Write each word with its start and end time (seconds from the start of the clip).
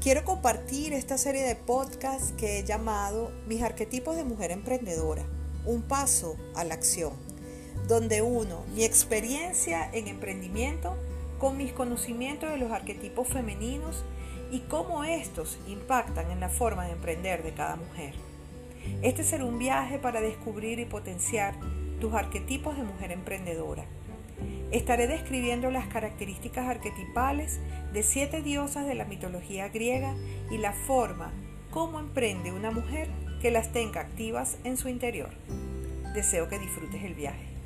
Quiero 0.00 0.24
compartir 0.24 0.94
esta 0.94 1.18
serie 1.18 1.42
de 1.42 1.56
podcasts 1.56 2.32
que 2.32 2.58
he 2.58 2.64
llamado 2.64 3.32
Mis 3.46 3.60
arquetipos 3.60 4.16
de 4.16 4.24
mujer 4.24 4.50
emprendedora, 4.50 5.26
un 5.66 5.82
paso 5.82 6.38
a 6.54 6.64
la 6.64 6.72
acción, 6.72 7.12
donde 7.86 8.22
uno 8.22 8.64
mi 8.74 8.84
experiencia 8.84 9.90
en 9.92 10.08
emprendimiento 10.08 10.96
con 11.38 11.58
mis 11.58 11.74
conocimientos 11.74 12.48
de 12.48 12.56
los 12.56 12.72
arquetipos 12.72 13.28
femeninos 13.28 14.02
y 14.50 14.60
cómo 14.60 15.04
estos 15.04 15.58
impactan 15.68 16.30
en 16.30 16.40
la 16.40 16.48
forma 16.48 16.86
de 16.86 16.92
emprender 16.92 17.42
de 17.42 17.52
cada 17.52 17.76
mujer. 17.76 18.14
Este 19.02 19.22
será 19.22 19.44
un 19.44 19.58
viaje 19.58 19.98
para 19.98 20.22
descubrir 20.22 20.78
y 20.78 20.86
potenciar 20.86 21.56
tus 22.00 22.14
arquetipos 22.14 22.74
de 22.78 22.84
mujer 22.84 23.12
emprendedora 23.12 23.84
Estaré 24.70 25.08
describiendo 25.08 25.70
las 25.70 25.88
características 25.88 26.68
arquetipales 26.68 27.60
de 27.92 28.04
siete 28.04 28.40
diosas 28.40 28.86
de 28.86 28.94
la 28.94 29.04
mitología 29.04 29.68
griega 29.68 30.14
y 30.50 30.58
la 30.58 30.72
forma 30.72 31.32
como 31.70 31.98
emprende 31.98 32.52
una 32.52 32.70
mujer 32.70 33.08
que 33.42 33.50
las 33.50 33.72
tenga 33.72 34.00
activas 34.00 34.58
en 34.62 34.76
su 34.76 34.88
interior. 34.88 35.30
Deseo 36.14 36.48
que 36.48 36.58
disfrutes 36.58 37.02
el 37.02 37.14
viaje. 37.14 37.59